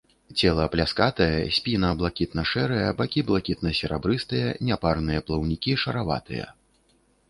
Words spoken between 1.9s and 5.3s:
блакітна-шэрая, бакі блакітна-серабрыстыя, няпарныя